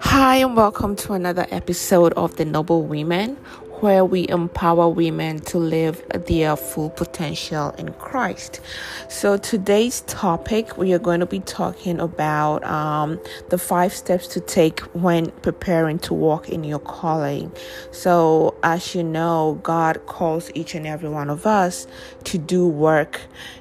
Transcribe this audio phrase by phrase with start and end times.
[0.00, 3.36] Hi, and welcome to another episode of The Noble Women,
[3.80, 8.60] where we empower women to live their full potential in Christ.
[9.08, 13.20] So, today's topic, we are going to be talking about um,
[13.50, 17.52] the five steps to take when preparing to walk in your calling.
[17.90, 21.86] So, as you know, God calls each and every one of us
[22.24, 23.20] to do work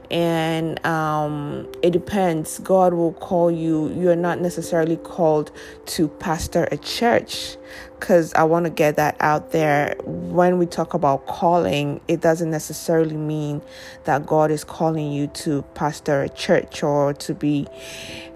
[0.09, 2.59] and um, it depends.
[2.59, 3.93] God will call you.
[3.93, 5.51] You're not necessarily called
[5.87, 7.57] to pastor a church
[7.99, 9.95] because I want to get that out there.
[10.03, 13.61] When we talk about calling, it doesn't necessarily mean
[14.05, 17.67] that God is calling you to pastor a church or to be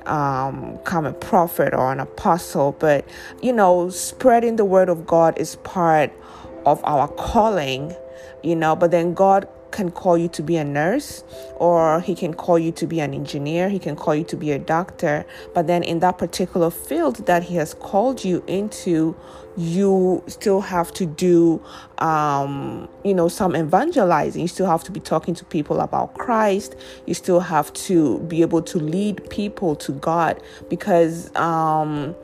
[0.08, 3.08] um come a prophet or an apostle but
[3.44, 6.12] you know spreading the word of god is part
[6.66, 7.96] of our calling
[8.42, 11.24] you know but then god can call you to be a nurse
[11.56, 14.52] or he can call you to be an engineer he can call you to be
[14.52, 15.26] a doctor.
[15.54, 19.16] But then in that particular field that he has called you into
[19.58, 21.62] you still have to do
[21.98, 24.42] um, you know some evangelizing.
[24.42, 26.76] You still have to be talking to people about christ.
[27.06, 32.16] You still have to be able to lead people to god because um,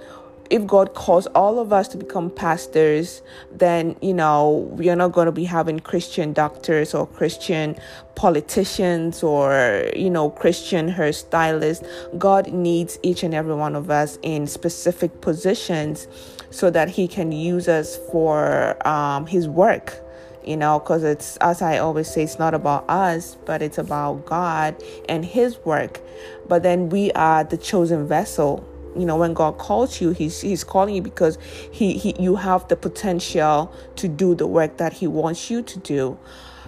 [0.50, 5.12] if God calls all of us to become pastors, then, you know, we are not
[5.12, 7.76] going to be having Christian doctors or Christian
[8.16, 11.86] politicians or, you know, Christian hairstylists.
[12.18, 16.08] God needs each and every one of us in specific positions
[16.50, 20.04] so that He can use us for um, His work
[20.46, 24.26] you know, because it's, as I always say, it's not about us, but it's about
[24.26, 26.00] God and His work.
[26.48, 28.66] But then we are the chosen vessel
[29.00, 31.38] you know when god calls you he's he's calling you because
[31.72, 35.80] he, he you have the potential to do the work that he wants you to
[35.80, 36.18] do.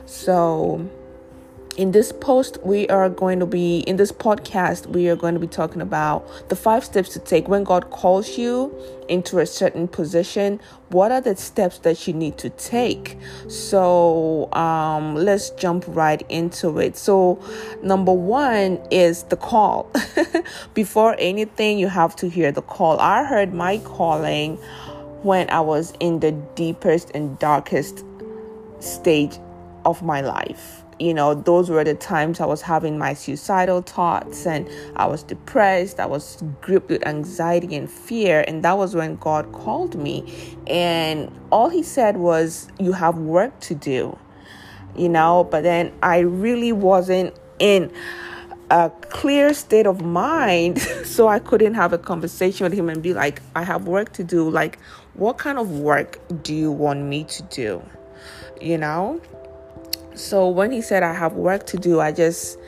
[0.06, 0.90] So
[1.80, 5.40] in this post we are going to be in this podcast we are going to
[5.40, 8.70] be talking about the five steps to take when god calls you
[9.08, 10.60] into a certain position.
[10.90, 13.18] What are the steps that you need to take?
[13.48, 16.96] So um, let's jump right into it.
[16.96, 17.44] So
[17.82, 19.92] number one is the call.
[20.76, 23.00] Before anything you have to hear the call.
[23.00, 24.58] I heard my calling
[25.24, 28.06] when i was in the deepest and darkest
[28.80, 29.38] stage
[29.84, 34.46] of my life you know, those were the times I was having my suicidal thoughts
[34.46, 36.00] and I was depressed.
[36.00, 38.44] I was gripped with anxiety and fear.
[38.48, 40.58] And that was when God called me.
[40.68, 44.18] And all He said was, You have work to do,
[44.96, 45.46] you know.
[45.50, 47.92] But then I really wasn't in
[48.70, 53.14] a clear state of mind so I couldn't have a conversation with him and be
[53.14, 54.50] like, I have work to do.
[54.50, 54.80] Like,
[55.14, 57.82] what kind of work do you want me to do?
[58.60, 59.22] You know?
[60.20, 62.60] So when he said, I have work to do, I just,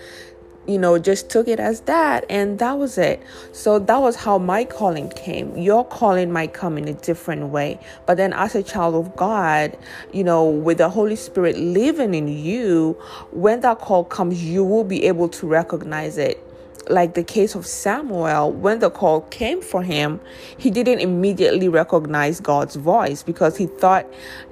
[0.67, 2.25] you know, just took it as that.
[2.29, 3.21] And that was it.
[3.51, 5.57] So that was how my calling came.
[5.57, 7.77] Your calling might come in a different way.
[8.05, 9.77] But then as a child of God,
[10.13, 12.93] you know, with the Holy Spirit living in you,
[13.31, 16.41] when that call comes, you will be able to recognize it
[16.89, 20.19] like the case of Samuel, when the call came for him,
[20.57, 24.05] he didn't immediately recognize God's voice because he thought,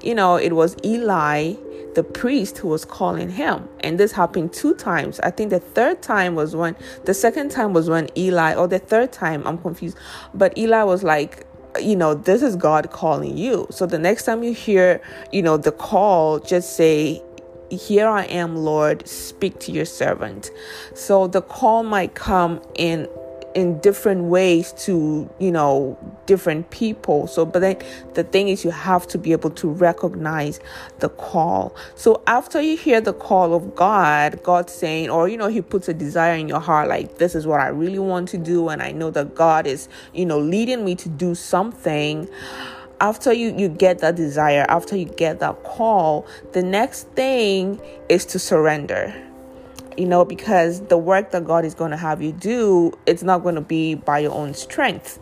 [0.03, 1.55] you know, it was Eli
[1.95, 3.67] the priest who was calling him.
[3.81, 5.19] And this happened two times.
[5.21, 6.75] I think the third time was when,
[7.05, 9.97] the second time was when Eli, or the third time, I'm confused.
[10.33, 11.45] But Eli was like,
[11.79, 13.67] you know, this is God calling you.
[13.69, 15.01] So the next time you hear,
[15.31, 17.21] you know, the call, just say,
[17.69, 20.51] here I am, Lord, speak to your servant.
[20.95, 23.07] So the call might come in
[23.55, 25.97] in different ways to you know
[26.27, 27.75] different people so but then
[28.13, 30.59] the thing is you have to be able to recognize
[30.99, 35.47] the call so after you hear the call of god god saying or you know
[35.47, 38.37] he puts a desire in your heart like this is what i really want to
[38.37, 42.29] do and i know that god is you know leading me to do something
[43.01, 47.79] after you you get that desire after you get that call the next thing
[48.09, 49.13] is to surrender
[49.99, 53.43] you know, because the work that God is going to have you do, it's not
[53.43, 55.19] going to be by your own strength.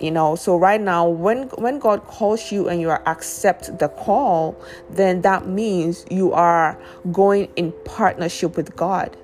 [0.00, 4.60] You know, so right now when when God calls you and you accept the call,
[4.90, 6.78] then that means you are
[7.10, 9.16] going in partnership with God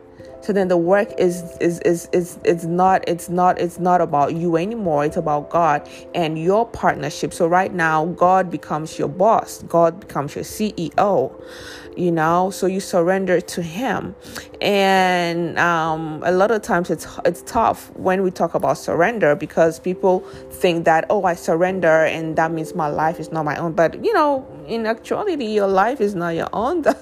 [0.44, 4.34] so then the work is is is is it's not it's not it's not about
[4.34, 5.02] you anymore.
[5.06, 7.32] It's about god and your partnership.
[7.32, 9.62] So right now god becomes your boss.
[9.62, 11.32] God becomes your ceo
[11.96, 14.14] you know so you surrender to him.
[14.60, 19.78] And um, a lot of times it's it's tough when we talk about surrender because
[19.78, 20.20] people
[20.50, 23.72] think that oh i surrender and that means my life is not my own.
[23.72, 26.84] But you know in actuality your life is not your own.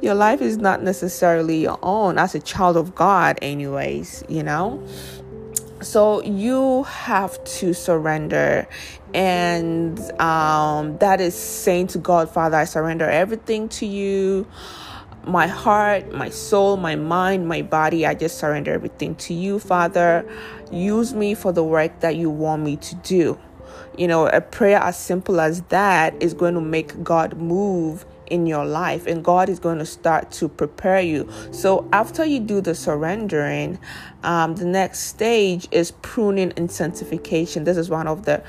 [0.00, 4.82] Your life is not necessarily your own as a child of God, anyways, you know?
[5.82, 8.68] So you have to surrender,
[9.14, 14.46] and um, that is saying to God, Father, I surrender everything to you
[15.26, 18.06] my heart, my soul, my mind, my body.
[18.06, 20.28] I just surrender everything to you, Father.
[20.70, 23.38] Use me for the work that you want me to do.
[23.96, 28.46] You know, a prayer as simple as that is going to make God move in
[28.46, 31.28] your life and God is going to start to prepare you.
[31.50, 33.78] So after you do the surrendering,
[34.22, 37.64] um, the next stage is pruning and sanctification.
[37.64, 38.42] This is one of the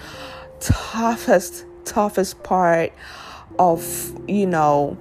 [0.60, 2.94] toughest, toughest part
[3.60, 4.98] of, you know,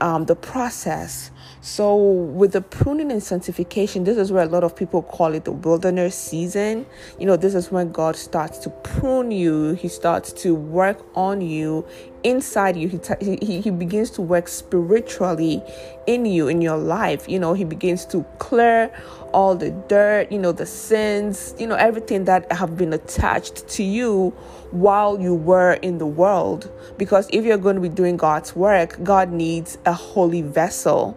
[0.00, 1.30] um, the process.
[1.62, 5.44] So, with the pruning and sanctification, this is where a lot of people call it
[5.44, 6.86] the wilderness season.
[7.18, 11.42] You know, this is when God starts to prune you, He starts to work on
[11.42, 11.86] you
[12.22, 12.88] inside you.
[12.88, 15.62] He, t- he, he begins to work spiritually
[16.06, 17.28] in you, in your life.
[17.28, 18.90] You know, He begins to clear
[19.32, 23.82] all the dirt, you know, the sins, you know, everything that have been attached to
[23.82, 24.30] you
[24.70, 26.70] while you were in the world.
[26.96, 31.16] Because if you're going to be doing God's work, God needs a holy vessel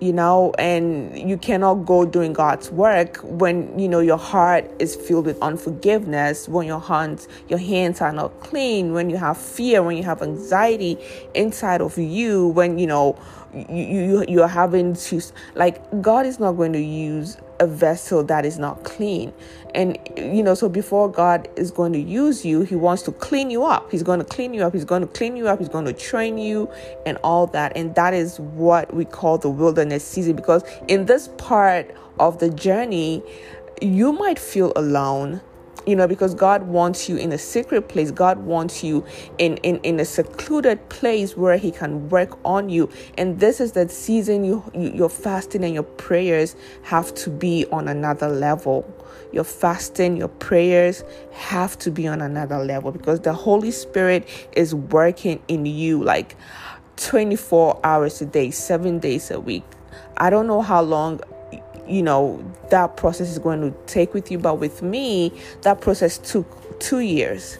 [0.00, 4.94] you know and you cannot go doing god's work when you know your heart is
[4.94, 9.82] filled with unforgiveness when your hands your hands are not clean when you have fear
[9.82, 10.98] when you have anxiety
[11.34, 13.18] inside of you when you know
[13.54, 15.20] you you you're having to
[15.54, 19.32] like god is not going to use a vessel that is not clean.
[19.74, 23.50] And, you know, so before God is going to use you, He wants to clean
[23.50, 23.90] you up.
[23.90, 24.72] He's going to clean you up.
[24.72, 25.58] He's going to clean you up.
[25.58, 26.70] He's going to train you
[27.04, 27.76] and all that.
[27.76, 32.50] And that is what we call the wilderness season because in this part of the
[32.50, 33.22] journey,
[33.80, 35.40] you might feel alone
[35.86, 38.10] you know because god wants you in a secret place.
[38.10, 39.04] God wants you
[39.38, 42.90] in in in a secluded place where he can work on you.
[43.16, 47.66] And this is that season you, you your fasting and your prayers have to be
[47.72, 48.84] on another level.
[49.32, 54.74] Your fasting your prayers have to be on another level because the holy spirit is
[54.74, 56.36] working in you like
[56.96, 59.64] 24 hours a day 7 days a week.
[60.16, 61.20] I don't know how long
[61.88, 64.38] you know that process is going to take with you.
[64.38, 66.46] But with me that process took
[66.80, 67.58] two years.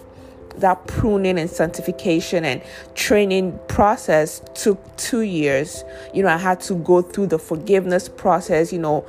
[0.56, 2.62] That pruning and sanctification and
[2.94, 5.84] training process took two years.
[6.14, 9.05] You know i had to go through the forgiveness process you know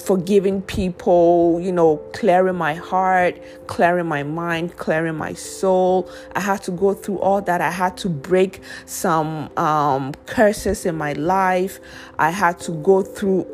[0.00, 6.10] forgiving people, you know, clearing my heart, clearing my mind, clearing my soul.
[6.34, 7.60] I had to go through all that.
[7.60, 11.80] I had to break some um, curses in my life.
[12.18, 13.46] I had to go through,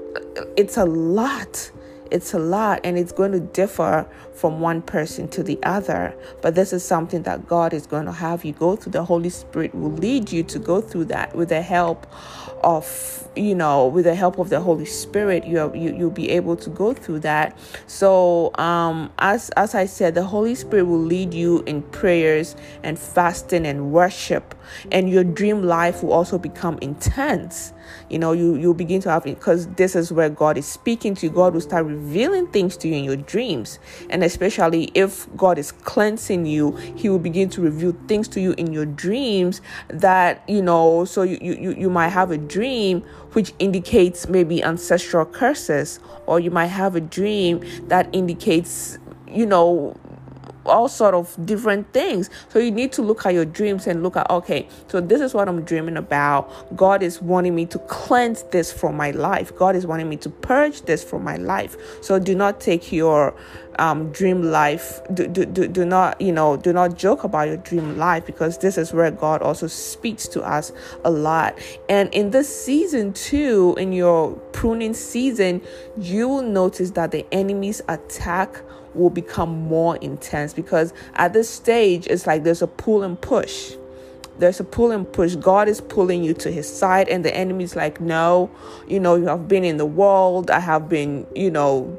[0.57, 1.71] it's a lot.
[2.11, 6.15] It's a lot and it's going to differ from one person to the other.
[6.43, 8.93] But this is something that God is going to have you go through.
[8.93, 12.07] The Holy Spirit will lead you to go through that with the help
[12.63, 16.31] of you know with the help of the holy spirit you, are, you you'll be
[16.31, 17.57] able to go through that
[17.87, 22.99] so um as as i said the holy spirit will lead you in prayers and
[22.99, 24.55] fasting and worship
[24.91, 27.73] and your dream life will also become intense
[28.11, 31.15] you know you you begin to have it because this is where god is speaking
[31.15, 31.33] to you.
[31.33, 33.79] God will start revealing things to you in your dreams.
[34.11, 38.53] And especially if god is cleansing you he will begin to reveal things to you
[38.53, 43.53] in your dreams that you know so you you, you might have a dream which
[43.59, 49.97] indicates maybe ancestral curses, or you might have a dream that indicates, you know,
[50.69, 52.31] all sort of different things.
[52.49, 55.35] So you need to look at your dreams and look at okay so this is
[55.35, 56.77] what i'm dreaming about.
[56.77, 59.55] God is wanting me to cleanse this from my life.
[59.57, 61.77] God is wanting me to purge this from my life.
[62.03, 63.35] So do not take your
[63.79, 67.59] um, dream life do, do, do, do not you know do not joke about your
[67.59, 70.73] dream life because this is where god also speaks to us
[71.05, 71.57] a lot.
[71.89, 75.63] And in this season too in your pruning season
[75.97, 78.63] you will notice that the enemy's attack
[78.99, 83.73] will become more intense because at this stage it's like there's a pull and push
[84.39, 85.35] there's a pull and push.
[85.35, 88.51] God is pulling you to his side, and the enemy's like, No,
[88.87, 90.51] you know, you have been in the world.
[90.51, 91.99] I have been, you know,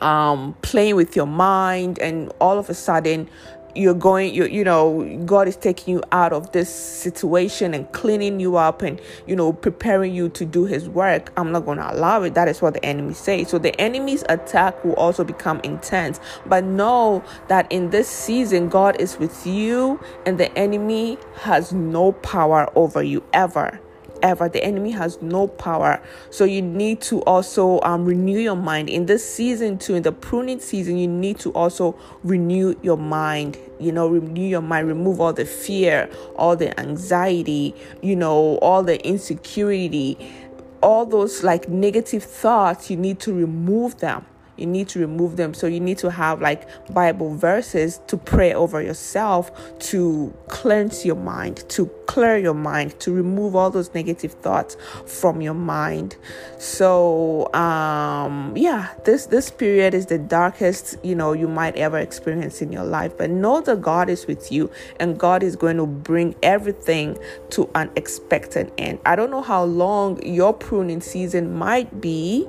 [0.00, 3.28] um, playing with your mind, and all of a sudden,
[3.76, 8.40] you're going you you know god is taking you out of this situation and cleaning
[8.40, 11.32] you up and you know preparing you to do his work.
[11.36, 12.34] I'm not going to allow it.
[12.34, 13.48] That is what the enemy says.
[13.48, 16.20] So the enemy's attack will also become intense.
[16.46, 22.12] But know that in this season god is with you and the enemy has no
[22.12, 23.80] power over you ever
[24.26, 24.48] ever.
[24.48, 26.02] The enemy has no power.
[26.30, 28.88] So you need to also um, renew your mind.
[28.88, 33.56] In this season, too, in the pruning season, you need to also renew your mind.
[33.78, 38.82] You know, renew your mind, remove all the fear, all the anxiety, you know, all
[38.82, 40.18] the insecurity
[40.82, 44.24] all those like negative thoughts, you need to remove them
[44.56, 45.54] you need to remove them.
[45.54, 51.16] So you need to have like bible verses to pray over yourself to cleanse your
[51.16, 56.16] mind to clear your mind to remove all those negative thoughts from your mind.
[56.58, 62.62] So um yeah this this period is the darkest you know you might ever experience
[62.62, 63.16] in your life.
[63.16, 64.70] But know that god is with you
[65.00, 67.18] and god is going to bring everything
[67.50, 68.98] to an expected end.
[69.04, 72.48] I don't know how long your pruning season might be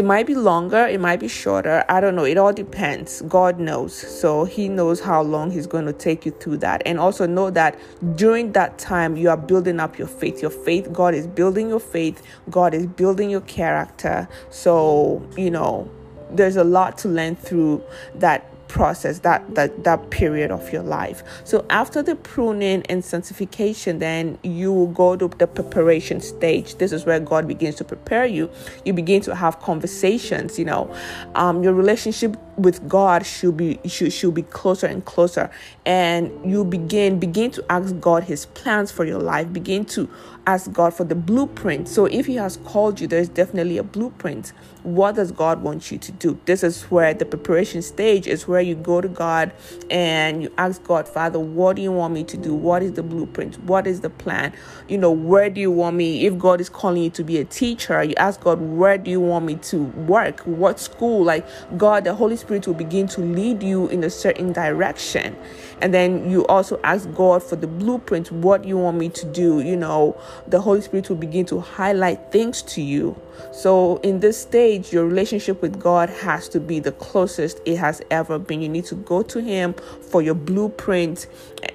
[0.00, 1.84] it might be longer, it might be shorter.
[1.86, 2.24] I don't know.
[2.24, 3.20] It all depends.
[3.28, 3.92] God knows.
[3.92, 6.80] So He knows how long He's going to take you through that.
[6.86, 7.78] And also know that
[8.16, 10.40] during that time, you are building up your faith.
[10.40, 14.26] Your faith, God is building your faith, God is building your character.
[14.48, 15.90] So, you know,
[16.30, 17.82] there's a lot to learn through
[18.14, 21.22] that process that that that period of your life.
[21.44, 26.76] So after the pruning and sanctification then you will go to the preparation stage.
[26.76, 28.48] This is where god begins to prepare you.
[28.84, 30.94] You begin to have conversations you know.
[31.34, 35.50] Um, your relationship with god should be should, should be closer and closer.
[35.86, 39.52] And you begin begin to ask god his plans for your life.
[39.52, 40.08] Begin to
[40.46, 41.88] ask god for the blueprint.
[41.88, 44.52] So if he has called you there's definitely a blueprint.
[44.82, 46.38] What does god want you to do?
[46.46, 49.52] This is where the preparation stage is where you go to god
[49.90, 52.54] and you ask god father what do you want me to do?
[52.54, 53.62] What is the blueprint?
[53.64, 54.52] What is the plan?
[54.88, 56.26] You know where do you want me?
[56.26, 59.20] If god is calling you to be a teacher you ask god where do you
[59.20, 60.40] want me to work?
[60.40, 61.24] What school?
[61.24, 65.36] Like god the holy spirit will begin to lead you in a certain direction.
[65.80, 69.60] And then you also ask god for the blueprint what you want me to do
[69.60, 70.20] you know.
[70.46, 73.20] The holy spirit will begin to highlight things to you.
[73.52, 78.02] So in this stage your relationship with god has to be the closest it has
[78.10, 78.60] ever been.
[78.60, 79.74] You need to go to him
[80.10, 81.26] for your blueprint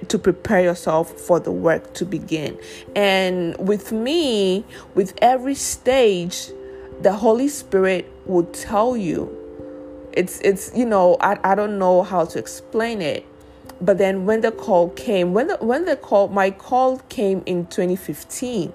[0.08, 2.58] to prepare yourself for the work to begin.
[2.94, 4.64] And with me
[4.94, 6.50] with every stage
[7.00, 9.45] the holy spirit will tell you
[10.16, 13.26] it's it's you know I, I don't know how to explain it.
[13.80, 17.66] But then when the call came when the when the call my call came in
[17.66, 18.72] 2015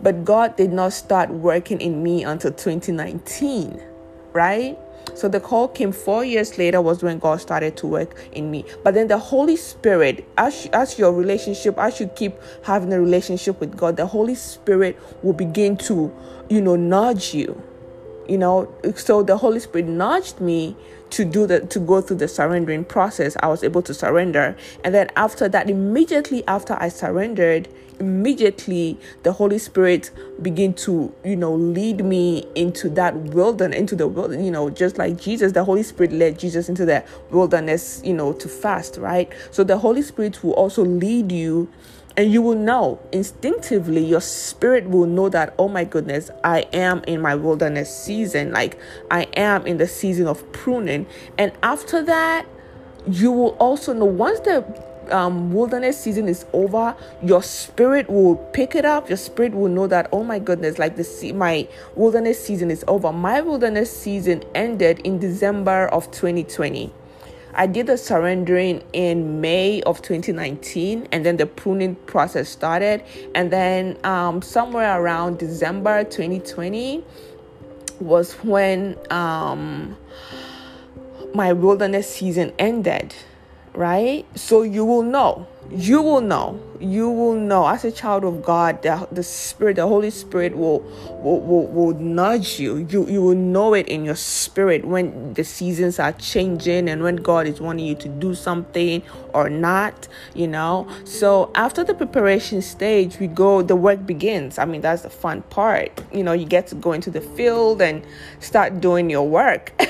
[0.00, 3.82] but god did not start working in me until 2019
[4.36, 4.78] right?
[5.14, 8.66] So the call came four years later was when God started to work in me.
[8.84, 13.58] But then the Holy Spirit, as as your relationship, as you keep having a relationship
[13.58, 16.12] with God, the Holy Spirit will begin to,
[16.50, 17.60] you know, nudge you
[18.28, 20.76] you know so the holy spirit nudged me
[21.10, 23.36] to do the to go through the surrendering process.
[23.40, 24.56] I was able to surrender.
[24.84, 27.68] And then after that immediately after i surrendered
[27.98, 30.10] immediately the holy spirit
[30.42, 34.06] began to you know lead me into that wilderness into the
[34.38, 38.34] you know just like jesus the holy spirit led jesus into the wilderness you know
[38.34, 39.32] to fast right?
[39.50, 41.70] So the holy spirit will also lead you
[42.16, 47.04] and you will know instinctively, your spirit will know that, oh my goodness, I am
[47.04, 48.52] in my wilderness season.
[48.52, 48.78] Like
[49.10, 51.06] I am in the season of pruning.
[51.36, 52.46] And after that,
[53.06, 54.64] you will also know once the
[55.10, 59.08] um, wilderness season is over, your spirit will pick it up.
[59.08, 63.12] Your spirit will know that, oh my goodness, like the my wilderness season is over.
[63.12, 66.92] My wilderness season ended in December of 2020.
[67.58, 73.02] I did the surrendering in May of 2019, and then the pruning process started.
[73.34, 77.02] And then um, somewhere around December 2020
[77.98, 79.96] was when um,
[81.34, 83.14] my wilderness season ended,
[83.72, 84.26] right?
[84.38, 86.60] So you will know you will know.
[86.78, 87.66] You will know.
[87.66, 90.80] As a child of god the, the spirit the holy spirit will,
[91.22, 92.86] will will will nudge you.
[92.88, 97.16] You you will know it in your spirit when the seasons are changing and when
[97.16, 100.86] god is wanting you to do something or not you know?
[101.04, 104.58] So after the preparation stage we go the work begins.
[104.58, 106.02] I mean that's the fun part.
[106.12, 108.04] You know you get to go into the field and
[108.40, 109.72] start doing your work.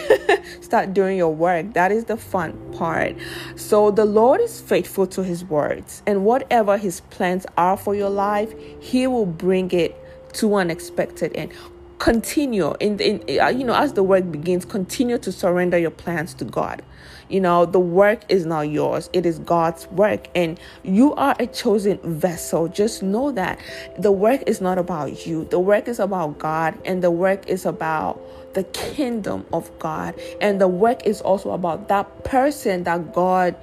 [0.61, 1.75] Start doing your work.
[1.75, 3.15] That is the fun part.
[3.57, 6.03] So the lord is faithful to his word words.
[6.07, 9.95] And whatever His plans are for your life, He will bring it
[10.35, 11.53] to an expected end.
[11.99, 14.67] Continue in, in uh, you know as the work begins.
[14.67, 16.83] Continue to surrender your plans to God.
[17.31, 21.47] You know the work is not yours; it is God's work, and you are a
[21.47, 22.69] chosen vessel.
[22.69, 23.59] Just know that
[23.99, 25.47] the work is not about you.
[25.47, 28.21] The work is about God, and the work is about
[28.53, 33.57] the kingdom of God, and the work is also about that person that God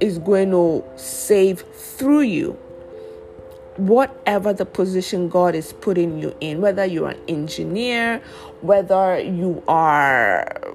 [0.00, 2.52] is going to save through you.
[3.76, 8.20] Whatever the position God is putting you in, whether you're an engineer,
[8.60, 10.74] whether you are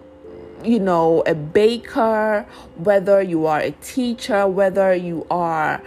[0.63, 5.81] you know, a baker, whether you are a teacher, whether you are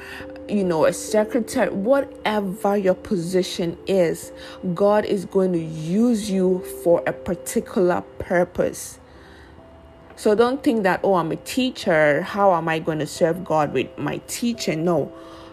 [0.48, 4.32] you know, a secretary, whatever your position is,
[4.74, 9.00] God is going to use you for a particular purpose.
[10.16, 12.22] So don't think that, oh, I'm a teacher.
[12.22, 14.84] How am I going to serve God with my teaching?
[14.84, 15.12] No,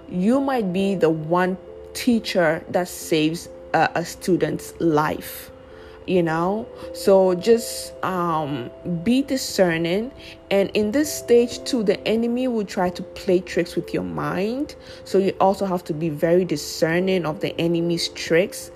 [0.09, 1.57] you might be the one
[1.93, 5.51] teacher that saves a, a student's life
[6.05, 6.67] you know?
[6.93, 8.69] So just um
[9.03, 10.11] be discerning.
[10.51, 14.75] And in this stage too the enemy will try to play tricks with your mind.
[15.05, 18.71] So you also have to be very discerning of the enemy's tricks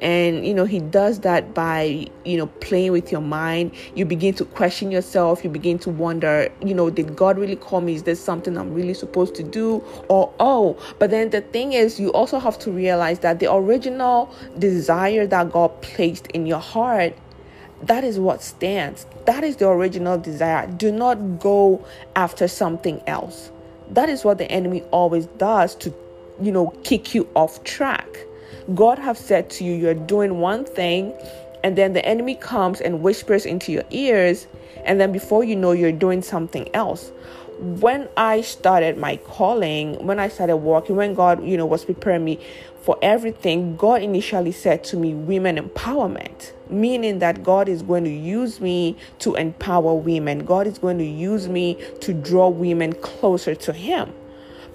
[0.00, 3.72] and you know he does that by you know playing with your mind.
[3.94, 5.42] You begin to question yourself.
[5.44, 7.94] You begin to wonder you know did god really call me?
[7.94, 9.82] Is this something i'm really supposed to do?
[10.08, 14.34] Or oh but then the thing is you also have to realize that the original
[14.58, 17.16] desire that god placed in your heart
[17.82, 19.06] that is what stands.
[19.26, 20.66] That is the original desire.
[20.66, 21.84] Do not go
[22.16, 23.50] after something else.
[23.90, 25.94] That is what the enemy always does to
[26.40, 28.25] you know kick you off track
[28.74, 31.12] God have said to you, you're doing one thing,
[31.62, 34.46] and then the enemy comes and whispers into your ears,
[34.84, 37.10] and then before you know, you're doing something else.
[37.58, 42.24] When I started my calling, when I started working, when God, you know, was preparing
[42.24, 42.38] me
[42.82, 48.10] for everything, God initially said to me, women empowerment, meaning that God is going to
[48.10, 50.44] use me to empower women.
[50.44, 54.12] God is going to use me to draw women closer to Him.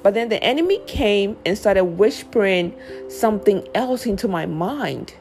[0.03, 2.75] But then the enemy came and started whispering
[3.09, 5.13] something else into my mind.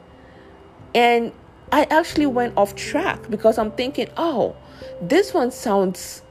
[0.94, 1.32] And
[1.72, 4.56] I actually went off track because I'm thinking, oh,
[5.00, 6.22] this one sounds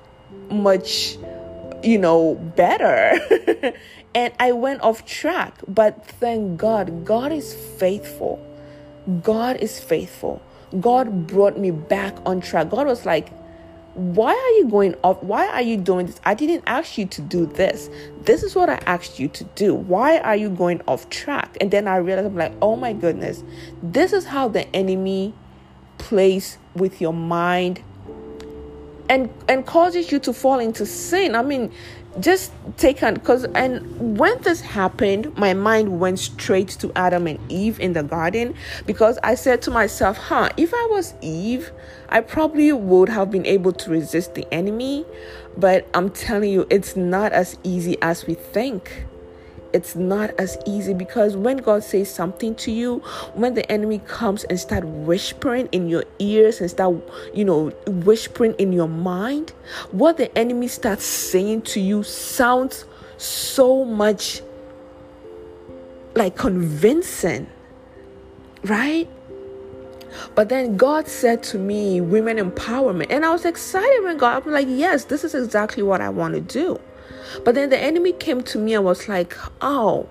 [0.49, 1.17] much,
[1.83, 3.19] you know, better.
[4.15, 5.53] and I went off track.
[5.67, 8.45] But thank God, God is faithful.
[9.21, 10.41] God is faithful.
[10.79, 12.69] God brought me back on track.
[12.69, 13.29] God was like,
[13.99, 15.21] why are you going off?
[15.21, 16.21] Why are you doing this?
[16.23, 17.89] I didn't ask you to do this.
[18.21, 19.75] This is what I asked you to do.
[19.75, 21.57] Why are you going off track?
[21.59, 23.43] And then I realized, I'm like, oh my goodness,
[23.83, 25.33] this is how the enemy
[25.97, 27.83] plays with your mind
[29.09, 31.35] and and causes you to fall into sin.
[31.35, 31.69] I mean,
[32.19, 37.39] just take on because and when this happened my mind went straight to adam and
[37.51, 38.53] eve in the garden
[38.85, 41.71] because i said to myself huh if i was eve
[42.09, 45.05] i probably would have been able to resist the enemy.
[45.57, 49.05] But i'm telling you it's not as easy as we think
[49.73, 52.99] it's not as easy because when God says something to you,
[53.33, 56.95] when the enemy comes and start whispering in your ears and start,
[57.33, 59.51] you know, whispering in your mind,
[59.91, 62.85] what the enemy starts saying to you sounds
[63.17, 64.41] so much
[66.15, 67.47] like convincing,
[68.63, 69.07] right?
[70.35, 73.07] But then God said to me, women empowerment.
[73.09, 76.33] And I was excited when God, I'm like, yes, this is exactly what I want
[76.33, 76.79] to do.
[77.43, 80.07] But then the enemy came to me and was like, oh,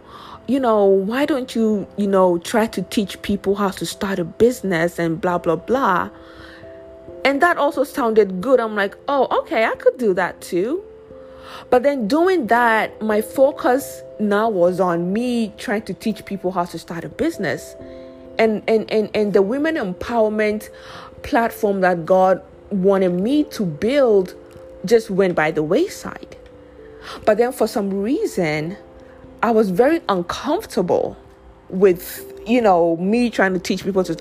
[0.47, 4.25] you know, why don't you, you know, try to teach people how to start a
[4.25, 6.11] business and blah, blah, blah.
[7.25, 8.59] And that also sounded good.
[8.59, 10.83] I'm like, oh, okay, I could do that too.
[11.71, 16.65] But then doing that, my focus now was on me trying to teach people how
[16.65, 17.75] to start a business.
[18.39, 20.71] And and and, and the women empowerment
[21.23, 24.35] platform that God wanted me to build
[24.87, 26.38] just went by the wayside.
[27.25, 28.77] But then for some reason,
[29.43, 31.17] I was very uncomfortable
[31.69, 34.17] with, you know, me trying to teach people to,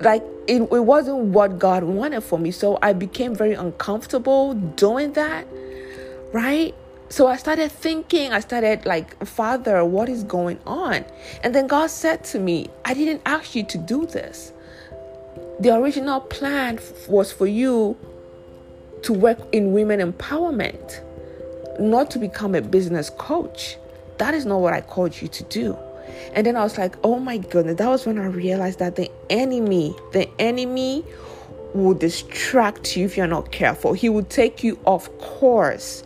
[0.00, 2.50] like, it, it wasn't what God wanted for me.
[2.50, 5.46] So I became very uncomfortable doing that,
[6.32, 6.74] right?
[7.10, 11.04] So I started thinking, I started like, Father, what is going on?
[11.42, 14.52] And then God said to me, I didn't ask you to do this.
[15.60, 17.96] The original plan was for you
[19.02, 21.02] to work in women empowerment
[21.78, 23.76] not to become a business coach.
[24.18, 25.78] That is not what I called you to do.
[26.34, 29.10] And then I was like, oh my goodness, that was when I realized that the
[29.30, 31.04] enemy, the enemy
[31.74, 33.92] will distract you if you're not careful.
[33.92, 36.02] He will take you off course.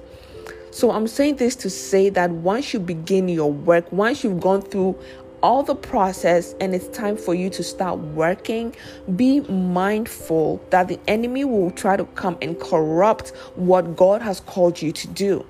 [0.70, 4.62] So I'm saying this to say that once you begin your work, once you've gone
[4.62, 4.98] through
[5.42, 8.74] all the process and it's time for you to start working,
[9.16, 14.80] be mindful that the enemy will try to come and corrupt what God has called
[14.80, 15.44] you to do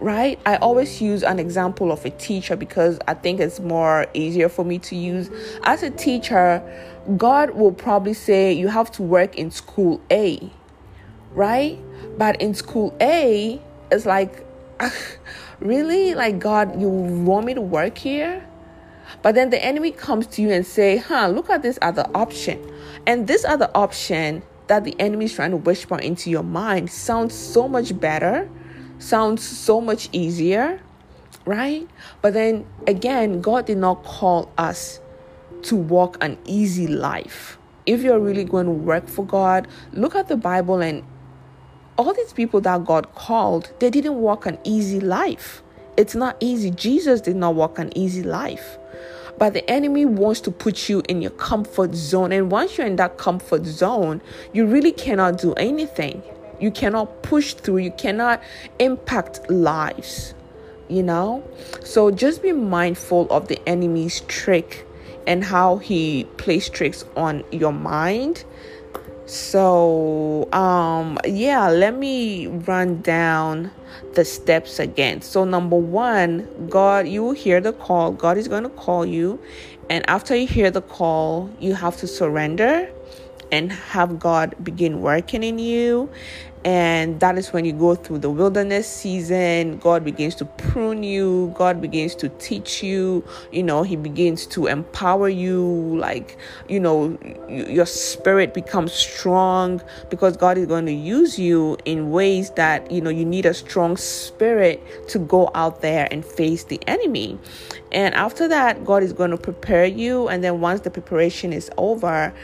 [0.00, 0.38] right?
[0.46, 4.64] I always use an example of a teacher because I think it's more easier for
[4.64, 5.30] me to use.
[5.64, 6.62] As a teacher,
[7.16, 10.50] God will probably say you have to work in school A,
[11.32, 11.78] right?
[12.16, 14.44] But in school A, it's like,
[15.60, 16.14] really?
[16.14, 18.44] Like, God, you want me to work here?
[19.22, 22.62] But then the enemy comes to you and say, huh, look at this other option.
[23.06, 27.34] And this other option that the enemy is trying to whisper into your mind sounds
[27.34, 28.48] so much better
[28.98, 30.80] sounds so much easier,
[31.44, 31.88] right?
[32.22, 35.00] But then again, God did not call us
[35.62, 37.58] to walk an easy life.
[37.86, 41.02] If you're really going to work for God, look at the Bible and
[41.96, 45.62] all these people that God called, they didn't walk an easy life.
[45.96, 46.70] It's not easy.
[46.70, 48.78] Jesus did not walk an easy life.
[49.36, 52.32] But the enemy wants to put you in your comfort zone.
[52.32, 54.20] And once you're in that comfort zone,
[54.52, 56.22] you really cannot do anything.
[56.60, 58.42] You cannot push through, you cannot
[58.78, 60.34] impact lives,
[60.88, 61.44] you know?
[61.84, 64.86] So just be mindful of the enemy's trick
[65.26, 68.44] and how he plays tricks on your mind.
[69.26, 73.70] So, um, yeah, let me run down
[74.14, 75.20] the steps again.
[75.20, 78.12] So, number one, God, you will hear the call.
[78.12, 79.38] God is going to call you.
[79.90, 82.90] And after you hear the call, you have to surrender
[83.52, 86.10] and have God begin working in you
[86.68, 89.78] and that is when you go through the wilderness season.
[89.78, 91.50] God begins to prune you.
[91.56, 93.24] God begins to teach you.
[93.50, 95.62] You know he begins to empower you.
[95.98, 96.36] Like
[96.68, 102.50] you know your spirit becomes strong because god is going to use you in ways
[102.50, 106.78] that you know you need a strong spirit to go out there and face the
[106.86, 107.38] enemy.
[107.92, 110.28] And after that god is going to prepare you.
[110.28, 112.34] And then once the preparation is over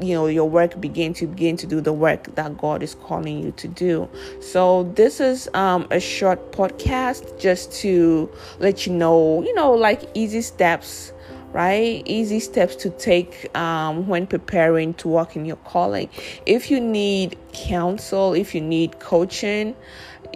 [0.00, 3.42] you know your work begin to begin to do the work that god is calling
[3.42, 4.08] you to do.
[4.40, 10.08] So this is um, a short podcast just to let you know you know like
[10.14, 11.12] easy steps
[11.52, 12.02] right?
[12.06, 16.08] Easy steps to take um, when preparing to walk in your calling.
[16.46, 19.74] If you need counsel if you need coaching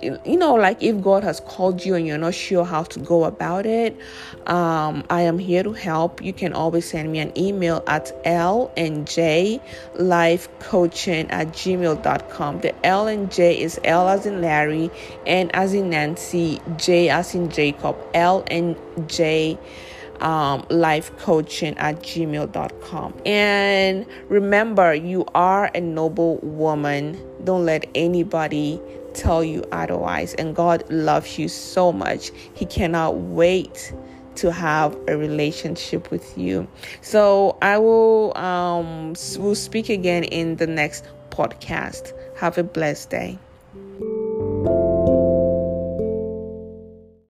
[0.03, 3.25] you know, like if God has called you and you're not sure how to go
[3.25, 3.97] about it,
[4.47, 6.23] um, I am here to help.
[6.23, 9.61] You can always send me an email at L N J
[9.95, 12.61] life coaching at gmail.com.
[12.61, 14.91] The L N J is L as in Larry,
[15.27, 18.77] N as in Nancy, J as in Jacob, L N
[19.07, 19.59] J
[20.21, 23.15] um, life coaching at gmail.com.
[23.27, 27.21] And remember, you are a noble woman.
[27.45, 28.81] Don't let anybody
[29.15, 30.35] tell you otherwise.
[30.35, 32.31] And God loves you so much.
[32.55, 33.93] He cannot wait
[34.37, 36.67] to have a relationship with you.
[37.01, 42.13] So I will um will speak again in the next podcast.
[42.37, 43.39] Have a blessed day.